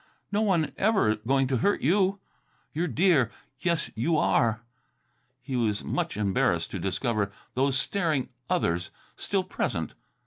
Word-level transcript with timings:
No 0.31 0.41
one 0.41 0.71
ever 0.79 1.17
going 1.17 1.45
to 1.45 1.57
hurt 1.57 1.81
you. 1.81 2.19
You're 2.73 2.87
dear; 2.87 3.31
yes, 3.59 3.91
you 3.93 4.17
are!" 4.17 4.61
He 5.43 5.55
was 5.55 5.83
much 5.83 6.17
embarrassed 6.17 6.71
to 6.71 6.79
discover 6.79 7.29
those 7.53 7.77
staring 7.77 8.29
others 8.49 8.89
still 9.15 9.43
present. 9.43 9.93